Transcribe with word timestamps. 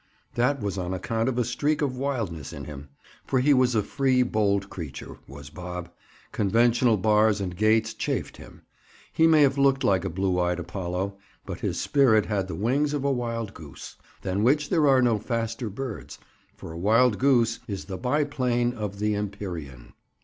That 0.33 0.59
was 0.59 0.79
on 0.79 0.95
account 0.95 1.29
of 1.29 1.37
a 1.37 1.45
streak 1.45 1.79
of 1.83 1.95
wildness 1.95 2.51
in 2.53 2.65
him, 2.65 2.89
for 3.23 3.39
he 3.39 3.53
was 3.53 3.75
a 3.75 3.83
free 3.83 4.23
bold 4.23 4.67
creature, 4.67 5.17
was 5.27 5.51
Bob. 5.51 5.91
Conventional 6.31 6.97
bars 6.97 7.39
and 7.39 7.55
gates 7.55 7.93
chafed 7.93 8.37
him. 8.37 8.63
He 9.13 9.27
may 9.27 9.43
have 9.43 9.59
looked 9.59 9.83
like 9.83 10.03
a 10.03 10.09
"blue 10.09 10.39
eyed 10.39 10.57
Apollo," 10.59 11.19
but 11.45 11.59
his 11.59 11.79
spirit 11.79 12.25
had 12.25 12.47
the 12.47 12.55
wings 12.55 12.95
of 12.95 13.03
a 13.03 13.11
wild 13.11 13.53
goose, 13.53 13.95
than 14.23 14.41
which 14.41 14.71
there 14.71 14.87
are 14.87 15.03
no 15.03 15.19
faster 15.19 15.69
birds—for 15.69 16.71
a 16.71 16.79
wild 16.79 17.19
goose 17.19 17.59
is 17.67 17.85
the 17.85 17.95
biplane 17.99 18.73
of 18.73 18.97
the 18.97 19.13
empyrean. 19.13 19.93